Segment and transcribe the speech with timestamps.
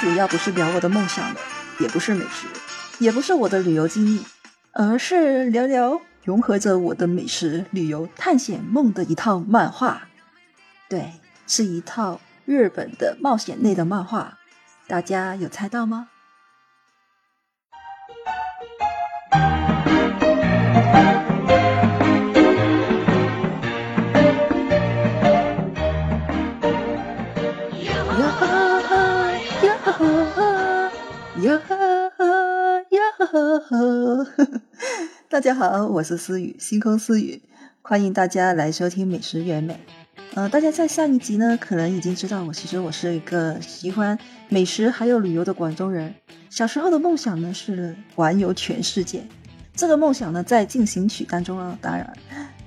[0.00, 1.40] 主要不是聊我的梦想的，
[1.78, 2.46] 也不是美食，
[2.98, 4.24] 也不是我的旅游经历，
[4.72, 10.08] 而是聊聊融合着我的美食、旅游、探险梦的一套漫画。
[10.88, 11.12] 对，
[11.46, 14.38] 是一套日本的冒险类的漫画。
[14.86, 16.08] 大家有猜到吗？
[31.42, 31.74] 呀哈
[32.90, 34.26] 呀哈！
[35.30, 37.40] 大家好，我是思雨，星空思雨，
[37.80, 39.80] 欢迎大家来收听美食原美。
[40.34, 44.18] 呃，大家在上一集呢，可能已经知道我其实我是一个喜欢
[44.50, 46.14] 美食还有旅游的广东人。
[46.50, 49.26] 小时候的梦想呢是环游全世界，
[49.74, 52.12] 这个梦想呢在进行曲当中啊，当然，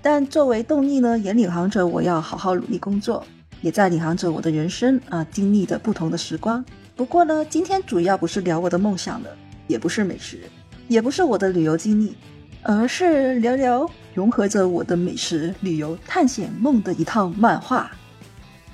[0.01, 3.23] 但作为动力呢，也领航着我要好好努力工作，
[3.61, 6.65] 也在领航着我的人生啊，经历的不同的时光。
[6.95, 9.35] 不过呢，今天主要不是聊我的梦想的，
[9.67, 10.41] 也不是美食，
[10.87, 12.15] 也不是我的旅游经历，
[12.61, 17.89] 而是聊聊融合着我的美食、旅游、探险梦的一套漫画。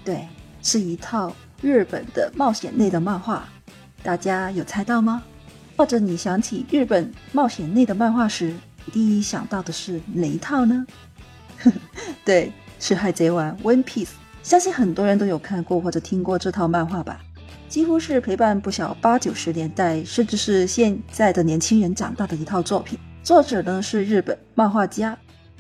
[0.03, 0.27] 对，
[0.61, 3.47] 是一套日本的冒险类的漫画。
[4.03, 5.23] 大家有猜到吗？
[5.77, 8.53] 或者你想起日本冒险类的漫画时，
[8.91, 10.85] 第一想到的是哪一套呢？
[12.25, 14.09] 对，是《海贼王》（One Piece）。
[14.43, 17.21] 相信很多人都有看过或者听过这套漫画吧。
[17.69, 22.97] 几乎是陪伴不小八九十年代，甚至是现在的年轻人长大的一套作品。
[23.21, 25.15] 作者呢是日本漫画家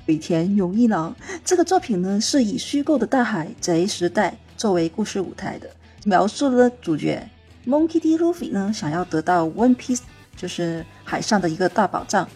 [0.07, 1.15] 尾田荣一郎。
[1.45, 5.69] 这个作品呢是以虚构的大海贼时代作为故事舞台的，
[6.03, 7.21] 描述了主角
[7.67, 8.17] Monkey D.
[8.17, 10.01] Luffy 呢想要得到 One Piece，
[10.35, 12.27] 就是海上的一个大宝藏。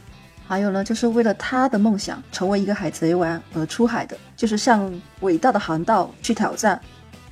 [0.45, 6.79] 还有呢，就是为了他的梦想成为一个海贼王而出海的，就是向伟大的航道去挑战。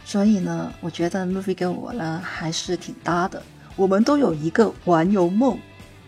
[0.04, 3.42] 所以呢，我觉得路飞跟我呢还是挺搭的。
[3.76, 5.58] 我们都有一个环游梦，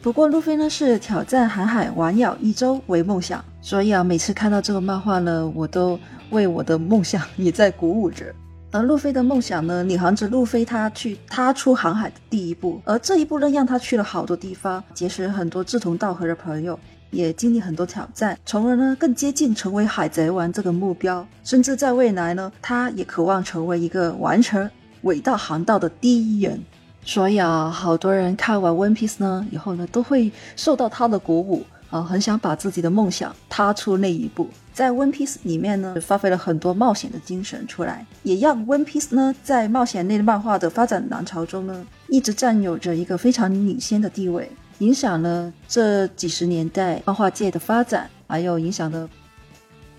[0.02, 3.44] 不过路飞呢是挑战航海环绕一周为梦想。
[3.62, 5.98] 所以啊，每次看到这个漫画呢，我都
[6.32, 8.26] 为我的梦想也在鼓舞着。
[8.72, 16.78] 而路飞的梦想呢，领航着路飞他去他出航海的第一步，而这一步呢，让他去了好多地方，结识很多志同道合的朋友。
[17.14, 21.26] 也经历很多挑战，从而呢更接近成为海贼王这个目标。
[21.44, 24.70] 甚至在未来呢，他也渴望成为一个完成
[25.04, 26.60] 伟大航道的第一人。
[27.06, 34.48] 所以啊，好多人看完 One Piece 呢以后呢，都会受到他的鼓舞啊，很想把自己的梦想踏出那一步。
[34.74, 44.50] 在 One Piece 里面呢，发挥了很多冒险的精神出来，也让 One Piece 呢在冒险类漫画的发展浪潮中呢，一直占有着一个非常领先的地位。
[44.84, 49.10] 影响了这几十年代漫画界的发展，还有影响了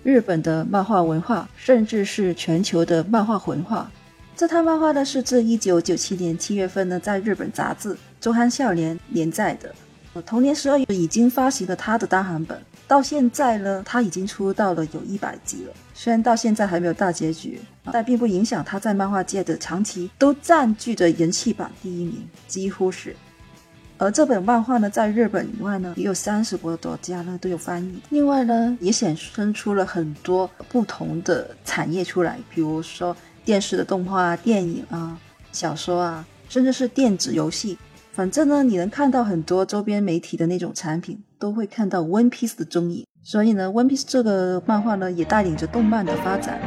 [0.03, 3.89] 日本的漫画文化，甚至是全球的漫画文化。
[4.35, 9.73] 这套漫画呢是自一九九七年七月份呢在日本杂志《周刊少年》连载的，
[10.13, 15.73] 我同年十二月已经发行了他的单行本，到现在呢他已经出到了有一百集了。
[15.95, 17.59] 虽然到现在还没有大结局，
[17.91, 23.15] 但并不影响他在漫画界的长期都占据着人气榜第一名，几乎是。
[23.97, 28.01] 而这本漫画呢，在日本以外呢，也有三十多国家呢都有翻译。
[28.09, 35.17] 另外呢，也衍生出了很多不同的产业出来，比如说电视的动画、电影啊、
[35.51, 37.77] 小说啊，甚至是电子游戏。
[38.11, 43.05] 反正呢，你能看到很多周边媒体的那种产品，都会看到 One Piece 的踪影。
[43.23, 46.59] 所以呢，One Piece 这个漫画呢，也带领着动漫的发展。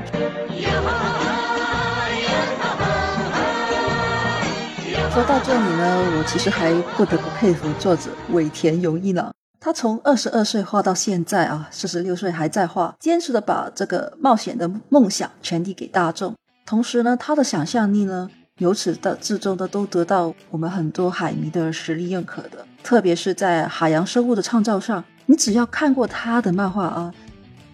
[5.18, 9.34] 说到这里呢，我其实还不得不佩服作者尾田荣一郎。
[9.58, 16.36] 他从二十二岁画到现在啊，四十六岁还在画，坚持的把这个冒险的梦想传递给大众。
[16.64, 22.64] 同时呢，他的想象力呢，由始到至终的都得到我们很多海迷的实力认可的。
[22.84, 27.12] 特别是在海洋生物的创造上，你只要看过他的漫画啊，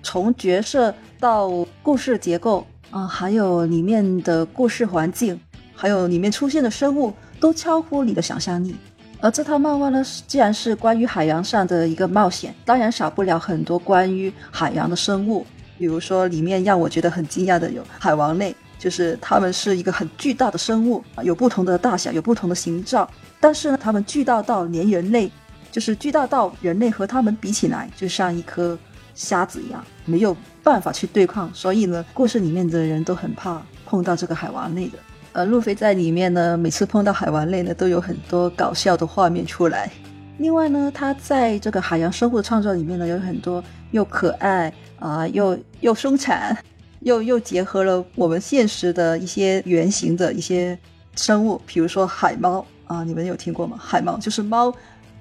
[0.03, 1.50] 从角色到
[1.82, 5.38] 故事结构啊，还有里面的故事环境，
[5.75, 7.12] 还有里面出现的生物。
[7.44, 8.75] 都超乎你的想象力，
[9.20, 15.44] 而这套漫画呢，既然是关于海洋上的一个冒险，当然少不了很多关于海洋的生物。
[15.76, 23.06] 比如说，里面让我觉得很惊讶的有海王类，就是它们是一个很巨大的生物，有不同的大小，有不同的形状，
[23.38, 25.31] 但是呢，它们巨大到连人类，
[25.70, 28.79] 就是巨大到人类和它们比起来，就像一颗
[29.14, 31.52] 瞎子一样，没有办法去对抗。
[31.52, 34.99] 所以呢，故事里面的人都很怕碰到这个海王类的。
[35.35, 39.91] 呃，路飞在里面呢，每次碰到海王类呢，都有很多搞笑的画面出来。
[40.39, 46.57] 另外呢，他在这个海洋生物的创造里面呢，有很多又可爱啊，又又生产，
[47.01, 50.79] 又又结合了我们现实的一些原型的一些
[51.17, 53.77] 生物，比如说海猫啊，你们有听过吗？
[53.77, 54.73] 海猫就是猫，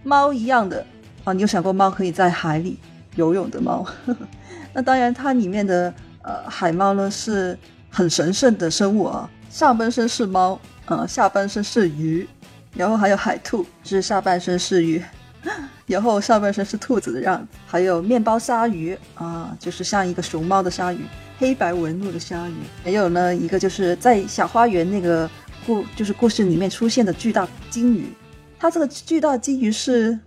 [0.04, 0.86] 猫一样的
[1.24, 1.34] 啊。
[1.34, 2.78] 你有想过猫可以在海里
[3.16, 3.84] 游泳的猫？
[4.74, 7.58] 那当然，它里面的呃海猫呢是
[7.90, 12.28] 很神圣的生物啊，上半身是猫，呃下半身是鱼，
[12.76, 15.00] 然后还有海兔，就是下半身是鱼。
[15.86, 21.06] 然后上半身是兔子的样子，还有面包鲨鱼啊，就是像一个熊猫的鲨鱼，
[21.38, 22.56] 黑白纹路的鲨鱼。
[22.84, 25.30] 还有呢，一个就是在小花园那个
[25.68, 28.08] 故，就是故事里面出现的巨大金鱼。
[28.58, 30.18] 它这个巨大金鱼是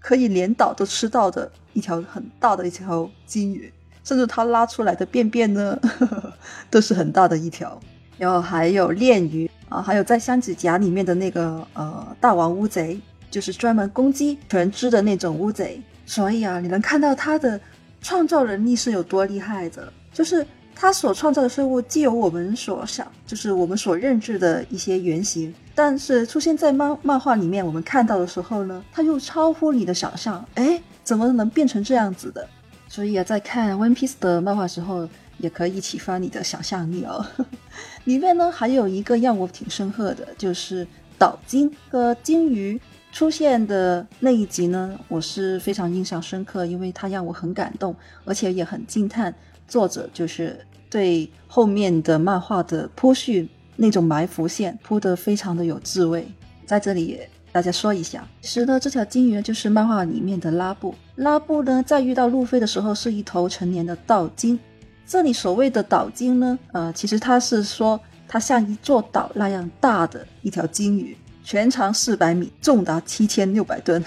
[0.00, 6.32] 可以连岛都吃到的一条很大的一条金鱼，甚至它拉出来的便便呢，呵 呵
[6.68, 7.80] 都是很大的一条。
[8.22, 13.00] 然后还有链鱼啊，还有在箱子甲里面的那个呃大王乌贼。
[13.32, 17.58] 就是专门攻击全知的那种乌贼，所以啊，你能看到他的
[18.02, 19.90] 创造能力是有多厉害的。
[20.12, 30.44] 就是他所创造的生物，既有我们所想，就是我们所认知的一些原型，但是出现在漫漫画里面，我们看到的时候呢，它又超乎你的想象。
[30.56, 32.46] 哎，怎么能变成这样子的？
[32.86, 35.08] 所以啊，在看 One Piece 的漫画时候，
[35.42, 37.22] 也可以启发你的想象力哦。
[38.04, 40.86] 里面呢，还有一个让我挺深刻的，就是
[41.18, 42.80] 岛鲸和鲸鱼。
[43.12, 47.94] 出现的那一集呢，我是非常印象深刻，因为它让我很感动，
[48.24, 49.34] 而且也很惊叹。
[49.68, 50.58] 作者就是
[50.88, 53.46] 对后面的漫画的铺叙
[53.76, 56.26] 那种埋伏线铺得非常的有智慧。
[56.64, 57.20] 在这里
[57.52, 60.94] 大家说一下，其实呢，这条鲸鱼就是漫画里面的拉布。
[61.16, 64.58] 拉布呢，在遇到路飞的时候是一头成年的岛鲸。
[65.12, 71.14] 这里所谓的岛鲸呢，呃，其实它是说它像一座岛那样大的一条鲸鱼。
[71.44, 74.02] 全长四百米，重达七千六百吨。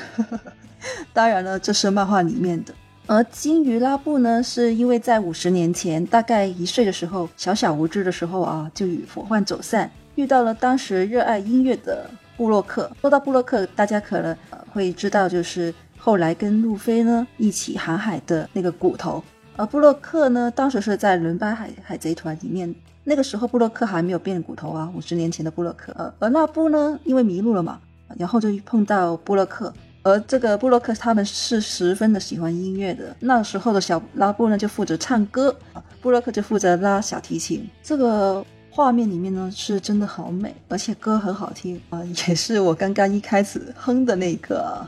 [1.13, 2.73] 当然了，这是漫画里面的。
[3.05, 12.89] 而鲸鱼拉布呢，是因为在五十年前，大概一岁的时候，小小无知的时候啊，就与伙伴走散，遇到了当时热爱音乐的布洛克。
[13.01, 14.35] 说到布洛克，大家可能
[14.73, 19.23] 会知道，就是后来跟路飞呢一起航海的那个骨头。
[19.57, 22.73] 而布洛克呢，当时是在伦巴海海贼团里面。
[23.07, 25.93] 那个时候布洛克还没有变骨头啊，五十年前的布洛克。
[25.95, 27.79] 呃，而那布呢，因为迷路了嘛，
[28.17, 29.71] 然后就碰到布洛克。
[30.01, 33.15] 而这个布洛克他们是十分的喜欢音乐的。
[33.19, 35.55] 那时候的小拉布呢，就负责唱歌，
[36.01, 37.67] 布洛克就负责拉小提琴。
[37.83, 44.85] 这个画面里面呢，是真的好美，而且歌很好听啊，也是我刚刚一开始哼的那个。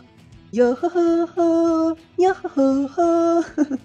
[0.52, 3.78] 哟呵呵呵，哟呵呵呵。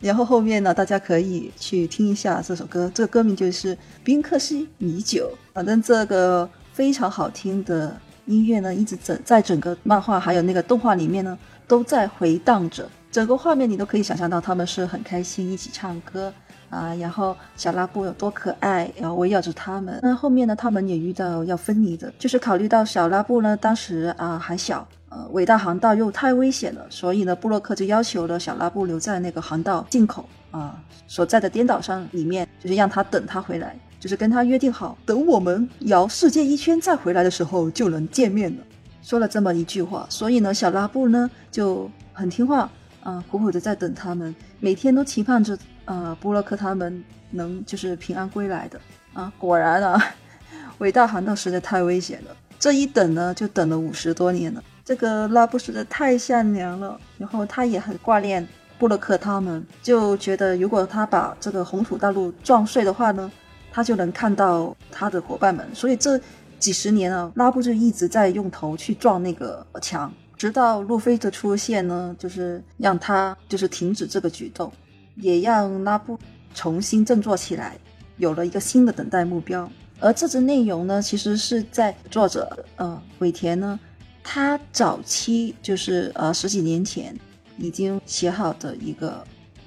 [0.00, 5.30] 然后后面呢，大家可以去听一下这首歌，这个歌名就是《宾克西米酒》。
[5.52, 7.94] 反正这个非常好听的
[8.24, 11.38] 音乐呢，一直整在整个漫画还有那个动画里面呢，
[11.68, 12.88] 都在回荡着。
[13.12, 16.32] 整个画面你都可以想象到他们是很开心一起唱歌
[16.70, 19.98] 啊，然后小拉布有多可爱，然后围绕着他们。
[20.02, 24.86] 那后面呢，他们也遇到要分离的，就是考虑到小拉布呢当时啊还小。
[25.10, 38.62] 呃，伟大航道又太危险了，所以呢，布洛克就要求了小拉布留在那个航道进口啊所在的颠倒上里面，就是让他等他回来，就是跟他约定好，等我们摇世界一圈再回来的时候就能见面了。
[39.02, 42.70] 说了这么一句话，所以呢，小拉布呢就很听话
[43.02, 47.02] 啊，苦苦的在等他们，每天都期盼着啊，布洛克他们
[47.32, 48.80] 能就是平安归来的
[49.12, 49.32] 啊。
[49.38, 50.00] 果然啊，
[50.78, 54.62] 伟大航道实在太危险了，这一等呢，就等了五十多年了。
[54.90, 58.44] 这个拉布实在太善良了，然后他也很挂念
[58.76, 63.30] 布洛克他们，就觉得如果他把这个红土大陆撞碎的话呢，
[63.70, 65.64] 他就能看到他的伙伴们。
[65.72, 66.20] 所以这
[66.58, 74.72] 几十年啊，拉布就一直在用头去撞那个墙，直到路飞的出现呢，就是让他就是停止这个举动，
[75.14, 76.18] 也让拉布
[76.52, 77.78] 重新振作起来，
[78.16, 79.70] 有了一个新的等待目标。
[80.00, 83.78] 而这支内容呢，其实是在作者呃尾田呢。
[84.22, 87.14] 他早期就是呃十几年前
[87.56, 89.24] 已经写好的一个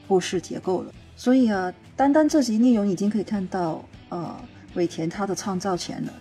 [0.07, 4.36] 故事结构了，所以啊，单单这集内容已经可以看到呃
[4.75, 6.13] 尾田他的创造潜能，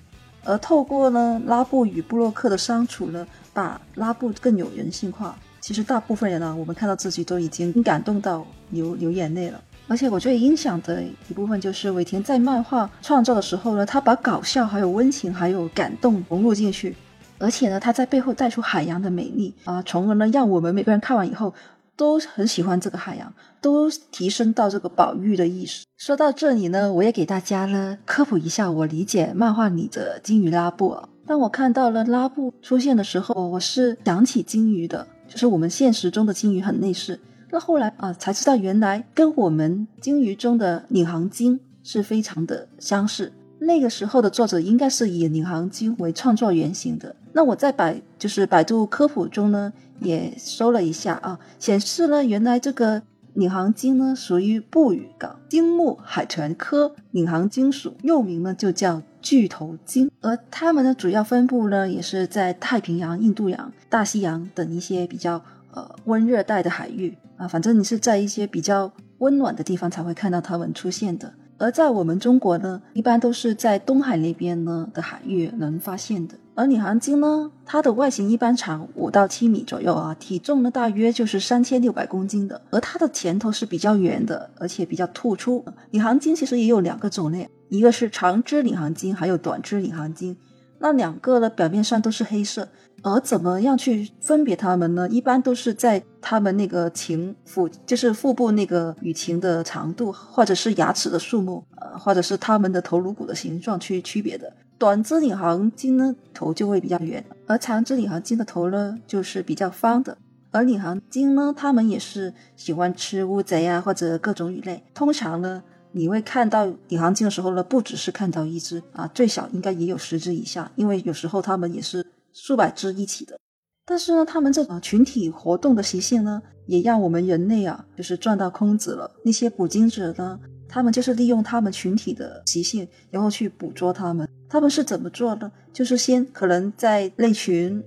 [0.45, 5.39] 而透过呢拉布与布洛克的相处呢，把拉布更有人性化。
[5.61, 9.63] 其实大部分人呢，我们看到自己都已经感动到流流眼泪了。
[9.89, 16.97] 而且我最影响的一部分就是尾田在漫画创造的时候呢，他把搞笑、还有温情、还有感动融入进去。
[17.43, 21.53] 而且呢，它在背后带出海洋的美丽啊，从而呢，让我们每个人看完以后
[21.97, 25.85] 都很喜欢这个海洋，都提升到这个保育的意识。
[25.99, 30.97] 说到这里呢，我也给大家呢科普一下我理解漫画里的金鱼拉布。
[31.27, 37.19] 当我看到了拉布出现的时候，我是想起金鱼的，就是我们现实中的金鱼很类似。
[37.51, 43.33] 那后来啊，才知道原来跟我们金鱼中的领航鲸是非常的相似。
[43.59, 47.15] 那个时候的作者应该是以领航鲸为创作原型的。
[47.33, 53.03] 那我在百就是百度科普中呢，也搜了一下啊，显示了原来这个
[53.35, 71.33] 领航鲸呢属于布语港鲸目海豚科领航鲸属，又名呢就叫巨头鲸，而它们的主要分布呢也是在太平洋、印度洋、大西洋等一些比较呃温热带的海域啊，反正你是在一些比较温暖的地方才会看到它们出现的。
[71.57, 76.35] 而在我们中国呢，一般都是在东海那边呢的海域能发现的。
[76.55, 82.61] 而领航鲸呢，它的外形一般长五到七米左右啊，体重呢大约就是三千六百公斤的。
[82.71, 85.65] 而它的前头是比较圆的，而且比较突出。
[85.91, 90.37] 领航鲸其实也有两个种类，一个是长肢领航鲸，还有短肢领航鲸。
[90.79, 92.69] 那两个呢，表面上都是黑色。
[93.05, 95.09] 而怎么样去分别它们呢？
[95.09, 104.53] 一般都是在它们那个禽腹，就是腹部那个羽禽的长度，或者是牙齿的数目，呃，或者是它们的头颅骨的形状去区别的。
[104.83, 110.19] 短肢领航鲸呢，头就会比较圆，而长肢领航鲸的头呢，就是比较方的。
[110.51, 114.83] 而领航鲸呢，它们也是喜欢吃乌贼啊，或者各种鱼类。
[114.93, 115.63] 通常呢，
[115.93, 122.05] 你会看到领航鲸的时候呢，不只是看到一只啊，最少应该也有十只以下，因为有时候它们也是。
[122.33, 123.39] 数百只一起的，
[123.87, 129.09] 但是呢，他们这种群体活动的习性呢，也让我们人类啊，就是赚到空子了。
[129.25, 134.27] 那些捕鲸者呢，他们就是利用他们群体的习性，然后去捕捉他们。
[134.53, 135.51] 他们是怎么做呢？
[135.73, 137.83] 就是先可能在那群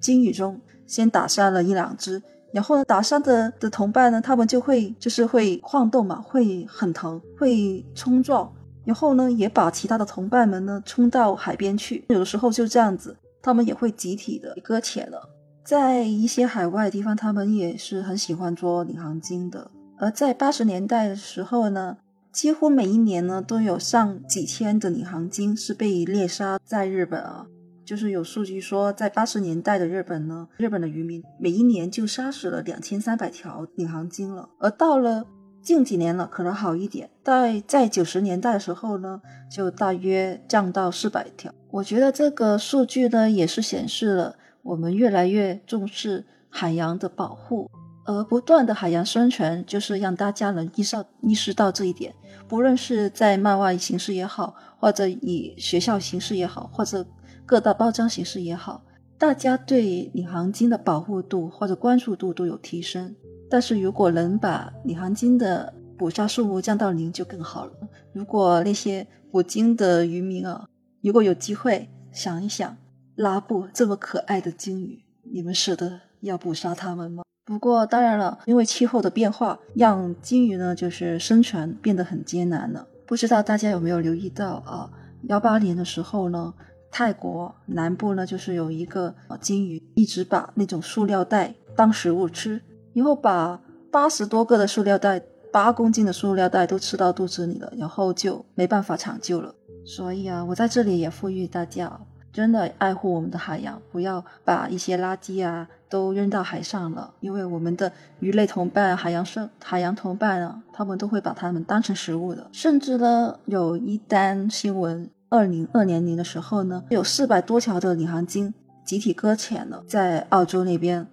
[0.00, 8.50] 鲸鱼中先打伤了一两只，然后呢，打伤的的同伴呢，他们就会就是会晃动嘛，会很疼，会冲撞，
[8.86, 12.02] 然后呢，也把其他的同伴们呢冲到海边去。
[12.08, 13.14] 有的时候就这样子。
[13.40, 15.28] 他们也会集体的搁浅了，
[15.62, 19.70] 在一些海外的地方，他们也是很喜欢捉领航鲸的。
[19.96, 21.96] 而在八十年代的时候呢，
[22.38, 27.44] 几乎每一年呢都有上几千的领航鲸是被猎杀在日本啊。
[27.84, 34.48] 就是有数据说，在八十年代的日本呢，日本的渔民每一年就杀死了两千三百条领航鲸了。
[34.60, 35.26] 而到了
[35.60, 41.52] 近几年了，可能好一点，在在九十年代的时候呢，就大约降到四百条。
[41.72, 47.68] 我觉得这个数据呢，也是显示了我们越来越重视海洋的保护，
[48.08, 52.14] 而不断的海洋宣传就是让大家能意识意识到这一点。
[52.48, 57.06] 不论是在漫画形式也好，或者以学校形式也好，或者
[57.44, 58.82] 各大包装形式也好，
[59.18, 63.14] 大家对领航鲸的保护度或者关注度都有提升。
[63.50, 67.72] 但是如果能把领航鲸的捕杀数目降到零就更好了。
[68.14, 70.66] 如果那些捕鲸的渔民啊，
[71.02, 72.74] 如果有机会想一想，
[73.16, 77.22] 拉布这么可爱的鲸鱼，你们舍得要捕杀它们吗？
[77.48, 82.86] 不过当然了，因为气候的变化，让鲸鱼呢就是生存变得很艰难了。
[83.06, 84.90] 不知道大家有没有留意到啊？
[85.22, 86.52] 幺八年的时候呢，
[86.90, 92.60] 泰国南部呢就是有一个鲸鱼一直把那种塑料袋当食物吃，
[92.92, 93.58] 然后把
[93.90, 95.18] 八十多个的塑料袋，
[95.50, 99.54] 八公斤的塑料袋都吃到肚子里了，然后就没办法抢救了。
[99.86, 101.98] 所以啊，我在这里也呼吁大家，
[102.38, 107.12] 真的爱护我们的海洋，不要把一些垃圾啊都扔到海上了。
[107.18, 107.90] 因为我们的
[108.20, 112.46] 鱼类同伴、海洋生、海洋同伴啊，他们都会把它们当成食物的。
[112.52, 118.54] 甚至呢，有一单新闻，二零二年年的时候呢，有四百多条的领航鲸
[118.84, 121.08] 集体搁浅了，在澳洲那边。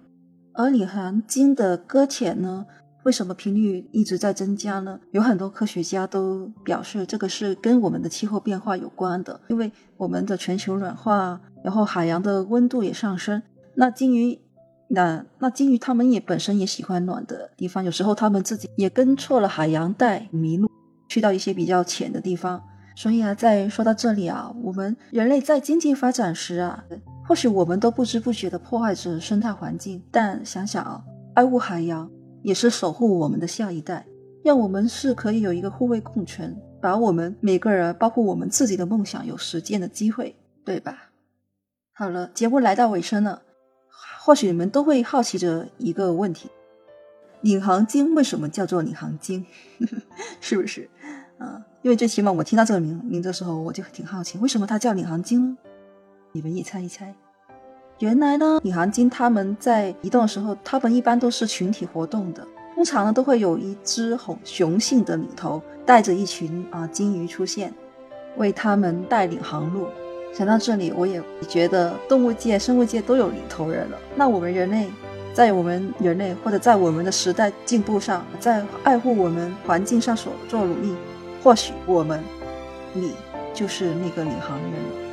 [0.52, 2.66] 而领航鲸的搁浅呢？
[3.06, 4.98] 为什么频率一直在增加呢？
[5.12, 9.40] 有很多科学家都表示，这个是跟我们的气候变化有关的。
[9.46, 13.40] 因为我们的全球暖化，然后海洋的温度也上升。
[13.76, 14.36] 那鲸鱼，
[14.88, 17.84] 那那鲸鱼它们也本身也喜欢暖的地方。
[17.84, 20.68] 有时候它们自己也跟错了海洋带迷路，
[21.08, 22.60] 去到一些比较浅的地方。
[22.96, 26.84] 所以啊，在说到这里啊，我们人类在经济发展时啊，
[27.24, 30.02] 或许我们都不知不觉地破坏着生态环境。
[30.10, 32.10] 但想想啊，爱护海洋。
[32.46, 34.06] 也是守护我们的下一代，
[34.44, 41.10] 让我们是可以有一个互惠共存，把我们每个人，包括我们自己的梦想有实践的机会，对吧？
[41.92, 43.42] 好了，节目来到尾声了，
[44.20, 46.48] 或许你们都会好奇着一个问题：
[47.40, 49.44] 领航鲸为什么叫做领航鲸？
[50.40, 50.88] 是不是？
[51.38, 55.58] 啊，因为最起码我听到这个名名字的时候，我就挺好奇，为什么它叫领航鲸呢？
[56.30, 57.12] 你们也猜一猜。
[57.98, 62.46] 原来呢，领航鲸它们在移动的时候，它们一般都是群体活动的。
[62.74, 67.72] 通常呢，都会有一只雄雄性的领头，带着一群啊鲸鱼出现，
[68.36, 69.86] 为它们带领航路。
[70.34, 73.96] 想到这里，我也觉得动物界、生物界都有领头人了。
[74.14, 74.90] 那我们人类，
[75.32, 80.94] 在我们人类或者在我们的时代进步上，在爱护我们环境上所做努力，
[81.42, 82.22] 或许我们，
[82.92, 83.14] 你
[83.54, 85.05] 就是那个领航员了。